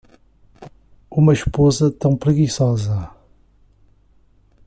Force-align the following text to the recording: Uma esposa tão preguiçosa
Uma 1.11 1.31
esposa 1.31 1.91
tão 1.91 2.17
preguiçosa 2.17 3.11